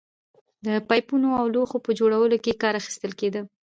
د 0.65 0.67
پایپونو 0.87 1.29
او 1.39 1.45
لوښو 1.53 1.77
په 1.85 1.91
جوړولو 1.99 2.35
کې 2.43 2.59
کار 2.61 2.73
اخیستل 2.81 3.11
کېده 3.19 3.41